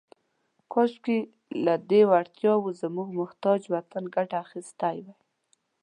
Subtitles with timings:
[0.73, 1.17] «کاشکې،
[1.63, 5.17] لهٔ دې وړتیاوو زموږ محتاج وطن ګټه اخیستې وای.»